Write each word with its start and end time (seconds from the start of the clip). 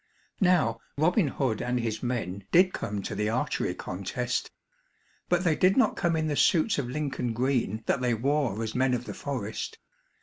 Now 0.39 0.79
Robin 0.97 1.27
Hood 1.27 1.61
and 1.61 1.79
his 1.79 2.01
men 2.01 2.43
did 2.51 2.73
come 2.73 3.03
to 3.03 3.13
the 3.13 3.29
archery 3.29 3.75
contest. 3.75 4.49
But 5.29 5.43
they 5.43 5.55
did 5.55 5.77
not 5.77 5.95
come 5.95 6.15
in 6.15 6.25
the 6.25 6.35
suits 6.35 6.79
of 6.79 6.89
Lincoln 6.89 7.33
green 7.33 7.83
that 7.85 8.01
they 8.01 8.15
wore 8.15 8.63
as 8.63 8.73
men 8.73 8.95
of 8.95 9.05
the 9.05 9.13
forest. 9.13 9.77